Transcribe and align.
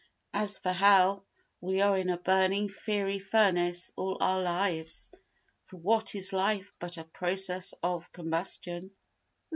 As 0.33 0.57
for 0.57 0.71
hell, 0.71 1.27
we 1.59 1.79
are 1.79 1.95
in 1.95 2.09
a 2.09 2.17
burning 2.17 2.69
fiery 2.69 3.19
furnace 3.19 3.93
all 3.95 4.17
our 4.19 4.41
lives—for 4.41 5.77
what 5.77 6.15
is 6.15 6.33
life 6.33 6.73
but 6.79 6.97
a 6.97 7.03
process 7.03 7.75
of 7.83 8.11
combustion? 8.11 8.89